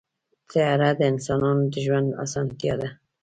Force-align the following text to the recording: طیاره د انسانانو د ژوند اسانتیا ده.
طیاره 0.49 0.89
د 0.99 1.01
انسانانو 1.11 1.63
د 1.73 1.75
ژوند 1.85 2.09
اسانتیا 2.23 2.73
ده. 2.81 2.89